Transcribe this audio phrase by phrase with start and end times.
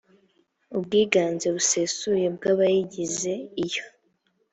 [0.75, 3.33] ubwiganze busesuye bw abayigize
[3.65, 3.83] iyo